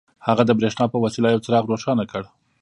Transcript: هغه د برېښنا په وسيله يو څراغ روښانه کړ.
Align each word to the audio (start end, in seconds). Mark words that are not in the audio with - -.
هغه 0.27 0.43
د 0.45 0.51
برېښنا 0.59 0.85
په 0.93 0.97
وسيله 1.03 1.27
يو 1.33 1.43
څراغ 1.45 1.63
روښانه 1.71 2.03
کړ. 2.11 2.23